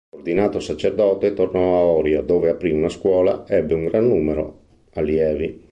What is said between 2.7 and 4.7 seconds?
una scuola, ebbe un gran numero